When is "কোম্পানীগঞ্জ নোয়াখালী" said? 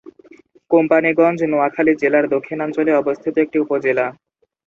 0.71-1.93